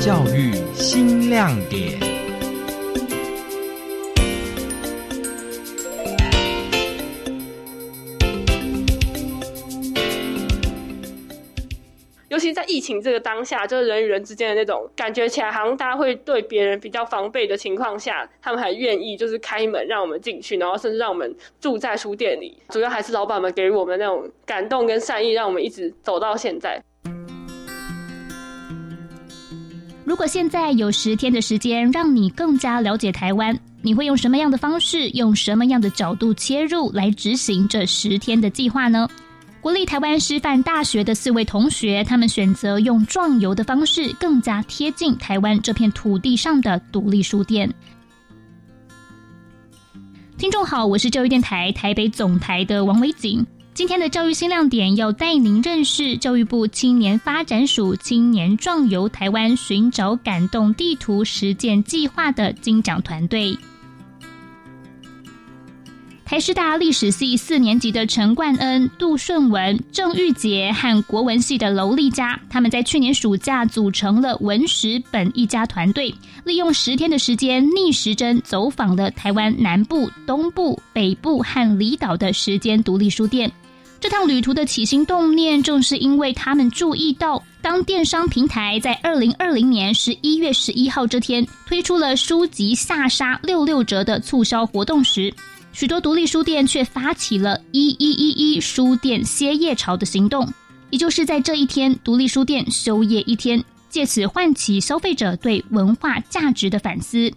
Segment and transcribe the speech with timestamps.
[0.00, 2.00] 教育新亮点。
[12.28, 22.56] 尤其在疫情这个当下，就是人与人之间的那种感觉起来，好像大家会对别人比较防备的情况下，他们还愿意就是开门让我们进去，然后甚至让我们住在书店里。
[22.70, 26.82] 主要还是老板们给予我们那种感动跟善意，让我们一直走到现在。
[30.10, 39.08] 如果现在有十天的时间，让你更加了解台湾，你会用什么样的方式，用什么样的角度切入来执行这十天的计划呢？
[39.60, 47.72] 国立台湾师范大学的四位同学，他们选择用壮游的方式，更加贴近台湾这片土地上的独立书店。
[50.36, 53.46] 听众好，我是教育电台台北总台的王维景。
[53.72, 63.56] 今天的教育新亮点要带您认识教育部青年发展署青年壮游台湾寻找感动地图实践计划的金奖团队。
[66.24, 83.50] 台师大历史系四年级的陈冠恩、杜顺文、郑玉杰和国文系的娄丽佳，他们在去年暑假组成了文史本一家团队，利用十天的时间逆时针走访了台湾南部、东部、北部和离岛的时间独立书店。
[84.00, 95.32] 这趟旅途的起心动念，正是因为他们注意到，当电商平台在二零二零年十一月十一号这天推出了书籍下杀六六折的促销活动时。
[95.74, 100.50] 许多独立书店却发起了“一一一一书店歇业潮”的行动，
[100.88, 107.30] 也就是在这一天，独立书店休业一天，借此唤起消费者对文化价值的反思。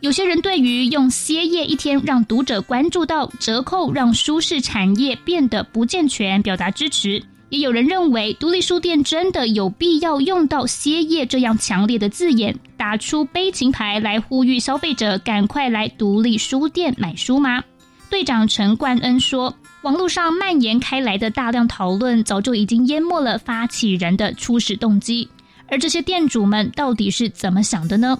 [0.00, 17.60] 有些人对于用歇业一天让读者关注到折扣，让舒适产业变得不健全，表达支持；也有人认为，独立书店真的有必要用到歇业这样强烈的字眼，打出悲情牌来呼吁消费者赶快来独立书店买书吗？
[18.08, 19.52] 队长陈冠恩说
[19.82, 25.28] ：“网络上蔓延开来的大量讨论，早就已经淹没了发起人的初始动机。
[25.68, 28.16] 而这些店主们到底是怎么想的呢？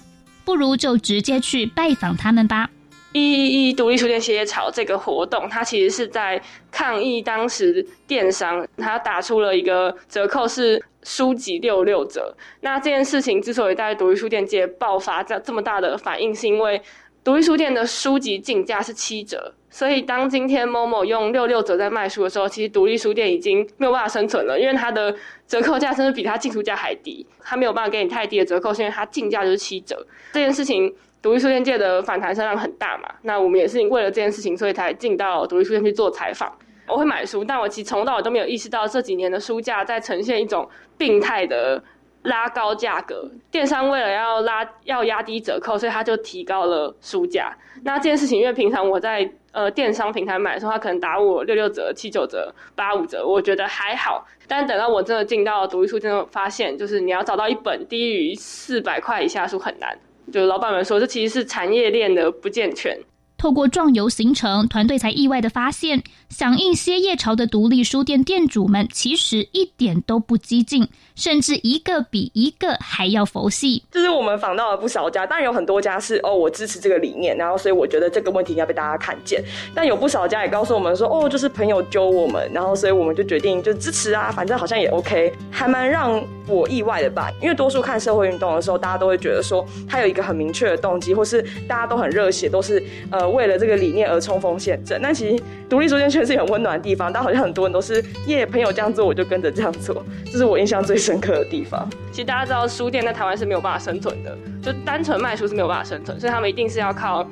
[0.48, 2.70] 不如就直接去拜访他们吧。”
[3.12, 12.34] 一一一独立书店歇业潮这个活动，它其实是在抗议当时电商它打出了一个折扣是书籍六六折。
[12.60, 16.80] 那这件事情之所以在独立书店界爆发这这么大的反应，是因为
[17.28, 19.52] 独立书店的书籍进价是七折。
[19.68, 25.14] 所以，当今天某某用六六折在卖书的时候，其实独立书店已经没有办法生存了，因为它的
[25.46, 30.06] 折扣价甚至比它进出价还低，它没有办法给你太低的折扣，是因为它进价就是七折。
[30.32, 30.90] 这件事情，
[31.20, 33.06] 独立书店界的反弹声浪很大嘛。
[33.20, 36.50] 那我们也是为了这件事情，所以才进到独立书店去做采访。
[36.86, 40.66] 我会买书，但我其实从到尾都没有意识到这几年的书价在呈现一种
[40.96, 41.84] 病态的。
[42.28, 47.52] 拉高价格，电商为了要拉要压低折扣，所以他就提高了书价。
[47.82, 54.24] 那这件事情，因为平常我在呃电商平台买的时候，他可能打我六六折、七九折、八五折，我觉得还好。
[54.46, 59.98] 但等到我真的进到独立书店，发现就是你要找到一本低于四百块以下书很难。
[60.32, 62.98] 就老板们说，这其实是产业链的不健全。
[63.38, 73.84] 透过壮游行程，团队才意外的发现，响应歇业潮的独立书店店主们其实一点都不激进，甚至一个比一个还要佛系。
[73.92, 79.42] 就是我们访到了不少家，当然有很多家是哦，我支持这个理念，然后所以我觉得这个问题要被大家看见。
[79.72, 86.20] 但有不少家也告诉我们说，哦，就是朋友揪我们，然后所以我们就决定就支持啊，反正好像也 OK，还蛮让
[86.56, 87.30] 我意外的吧。
[87.40, 93.28] 因为多数看社会运动的时候，大家都会觉得说，他有一个很明确的动机，或是大家都很热血，都是呃。
[93.28, 101.88] 为了这个理念而冲锋陷阵，那其实独立书店确实很温暖的地方，但好像很多人都是耶朋友这样做，我就跟着这样做，这是我印象最深刻的地方。
[102.10, 107.24] 其实大家知道，书店在台湾是没有办法生存的，就单纯卖书是没有办法生存，所以他们一定是要靠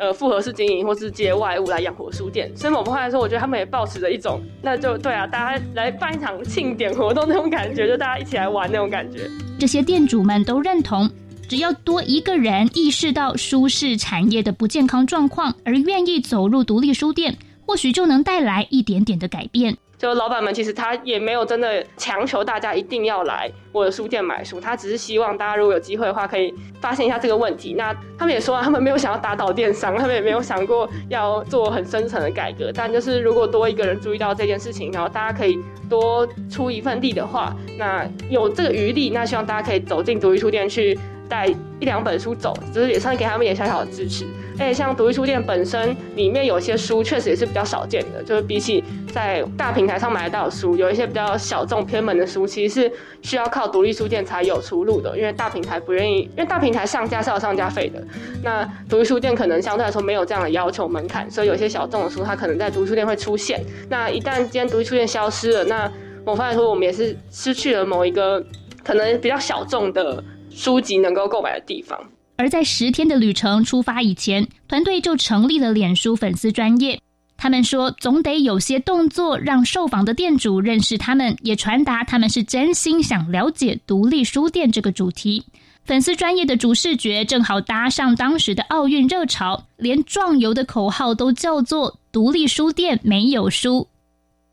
[0.00, 2.50] 呃复合式经营或是借外物来养活书店。
[2.56, 9.30] 所以某部分来说，我觉得他们也保持着一种，那就对啊，大家来办一场庆典活动那种感觉，就大家一起来玩那种感觉。
[9.58, 11.08] 这些店主们都认同。
[11.48, 17.36] 只要多一个人意识到舒适产业的不健康状况，而愿意走入独立书店，
[17.66, 19.76] 或许就能带来一点点的改变。
[20.00, 27.74] 就老板们其实他也没有真的强求大家一定要来我的书店买书，他只是希望大家如果有机会的话，可以发现一下这个问题。
[27.76, 32.72] 那他们也说，他们没有想要打倒电商，他们也没有想过要做很深层的改革。
[32.74, 35.58] 但就是如果多一个人注意到这件事情，然后大家可以
[35.90, 40.98] 多出一份力的话，那有这个余力，那希望大家可以走进独立书店去。
[41.30, 44.26] 带一两本书走，就是也算给他们一点小小的支持。
[44.58, 52.92] 而且像独立书店本身里面有些书确实也是比较少见的，就是比起在大平台上买得到的书，有一些比较小众偏门的书，其实是
[53.22, 58.02] 需要靠独立书店才有出路的，因为大平台不愿意，因为大平台上架是要上架费的，
[58.42, 63.64] 那独立书店可能相对来说没有这样的要求门槛，所以有些小众的书它可能在独立书店会出现。
[63.88, 65.90] 那一旦今天独立书店消失了，那
[66.26, 68.44] 某方来说我们也是失去了某一个
[68.84, 71.98] 可能比较小众的书籍能够购买的地方。
[72.36, 77.00] 而在十天的旅程出发以前，团队就成立了脸书粉丝专业。
[77.36, 85.44] 他们说，总得有些动作让受访的店主认识他们，也传达他们是真心想了解独立书店这个主题。
[85.84, 93.88] 粉丝专业的主视觉正好搭上当时的奥运热潮，连壮游的口号都叫做“独立书店没有书”。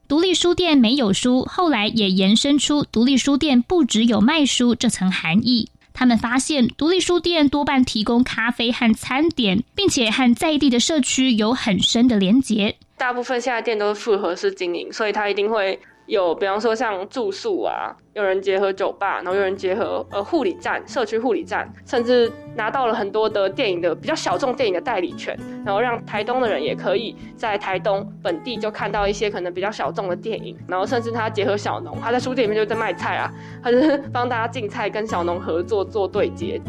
[0.07, 5.69] 独立书店没有书，后来也延伸出独立书店不只有卖书这层含义。
[5.97, 12.75] 他们发现，独立书店多半提供咖啡和餐点，并且和在地的社区有很深的连结。
[12.97, 15.79] 大部分现在店都是复合式经营，所以他一定会。
[16.07, 33.31] 有，比方说像住宿啊，有人结合酒吧，然后有人结合呃护理站、社区护理站，甚至拿到了很多的电影的比较小众电影的代理权，然后让台东的人也可以在台东本地就看到一些可能比较小众的电影，然后甚至他结合小农，他在书店里面就在卖菜啊，
[33.61, 36.61] 他就是帮大家进菜，跟小农合作做对接。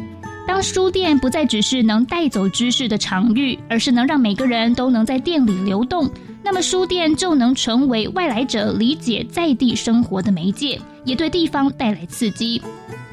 [0.49, 6.11] 当书店不再只是能带走知识的场域，而是能让每个人都能在店里流动，
[6.51, 12.63] 那么书店就能成为外来者理解在地生活的媒介，也对地方带来刺激。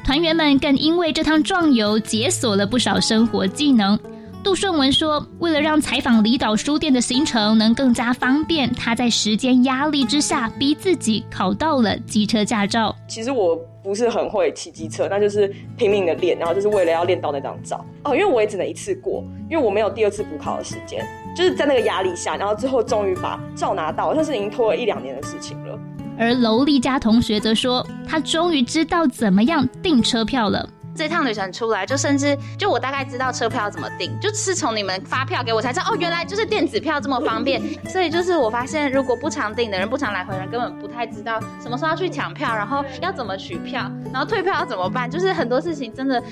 [0.02, 3.98] 团员们更因为这趟壮游解锁了不少生活技能。
[4.46, 12.94] 杜顺文说：“为了让采访离岛书店的行程能更加方便，他在时间压力之下逼自己考到了机车驾照。
[13.08, 15.46] 其实我。”不是很会骑机车，那就是
[15.76, 18.16] 拼命的练，然后就是为了要练到那张照哦。
[18.16, 21.06] 因为我也只能一次过，因为我没有第二次补考的时间，
[21.36, 25.78] 就是在那个压力下，然后最后终于把照拿到，像是已经拖了一两年的事情了。
[26.18, 30.68] 而楼丽佳同学则说，他终于知道怎么样订车票了。
[30.96, 37.62] 这趟旅程出来，就甚至就我大概知道车票怎么订，就是从你们发票给我才知道哦，原来就是电子票这么方便。
[37.90, 46.22] 所以就是我发现，如果不常订的人、不常来回的人，根本不太知道什么时候要去抢票，然后要怎么取票，然后退票要怎么办，就是很多事情真的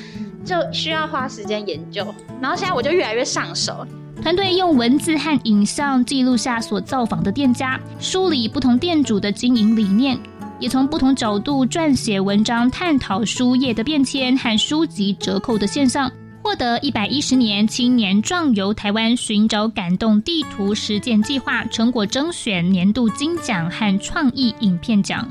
[0.44, 2.06] 就需要花时间研究。
[2.40, 3.86] 然后现在我就越来越上手。
[4.22, 10.18] 团队用文字和影像记录下所造访的店家，梳理不同店主的经营理念。
[10.60, 16.10] 也从不同角度撰写文章，探讨书页的变迁和书籍折扣的现象，
[16.42, 25.28] 获得一百一十年青年壮游台湾寻找感动地图实践计划成果征选年度金奖和创意影片奖。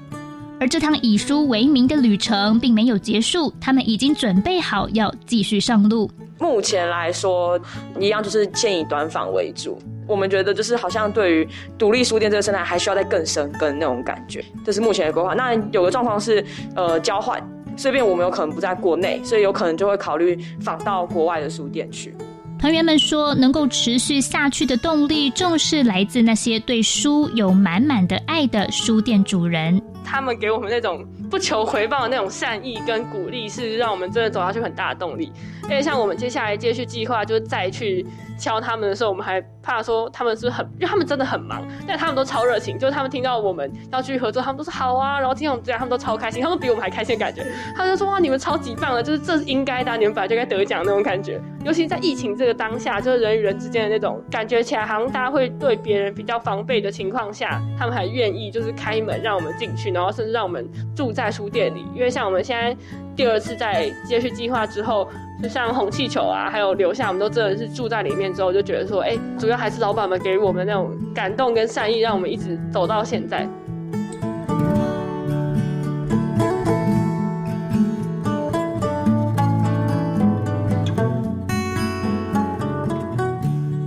[0.59, 6.09] 而这趟以书为名的旅程并没有结束，他们已经准备好要继续上路。
[6.39, 7.59] 目前来说，
[7.99, 9.77] 一样就是先以短访为主。
[10.07, 11.47] 我们觉得就是好像对于
[11.77, 15.33] 独立书店这个生态还需要再更深耕那种感觉，这是目前的规划。
[15.33, 16.43] 那有个状况是，
[16.75, 17.41] 呃，交换，
[17.75, 22.13] 随便我们有可能不在国内，所以有可能就会考虑访到国外的书店去。
[22.59, 29.81] 团员们说，能够持续下去的动力，正是来自那些对书有满满的爱的书店主人。
[30.05, 35.33] 他们给我们那种不求回报的那种善意跟鼓励，是让我们真的走下去很大的动力。
[35.63, 38.05] 因为像我们接下来接续计划，就是再去
[38.37, 42.77] 敲他们的时候，我们还怕说他们是很，因为他们真的很忙，但他们都超热情。
[42.77, 47.43] 就是他们听到我们要去合作，他们都说好啊，然后听到我们这样，他们都超开心，他们比我们还开心的感觉。
[47.75, 51.41] 他就说哇，你们超级棒的，就是这是应该的，你们本来就该得奖那种感觉。
[51.63, 61.85] 尤其在疫情这个当下，就是人与人之间的那种感觉起来，好像大家会对别人比较防备的情况下，他们还愿意就是开门让我们进去，然后甚至让我们住在在书店里。
[61.95, 62.75] 因为像我们现在
[63.15, 65.07] 第二次在接续计划之后。
[65.41, 73.45] 就像红气球啊，还有留下，我们都真的是住在里面之后，就觉得说，哎，主要还是老板们给我们那种感动跟善意，让我们一直走到现在。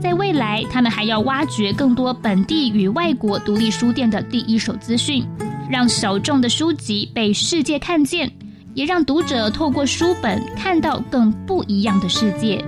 [0.02, 5.26] 在未来，他们还要挖掘更多本地与外国独立书店的第一手资讯，
[5.70, 8.30] 让小众的书籍被世界看见。
[8.74, 12.62] 也让读者透过书本看到更不一样的世界。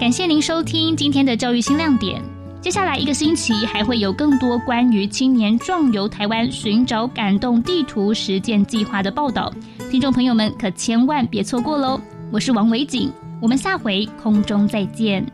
[0.00, 2.22] 感谢您收听今天的教育新亮点。
[2.62, 9.52] 接下来一个星期还会有更多关于青年壮游台湾、寻找感动地图实践计划的报道，
[9.90, 12.00] 听众朋友们可千万别错过喽！
[12.32, 13.12] 我是王维景。
[13.40, 15.24] 我们下回空中再见。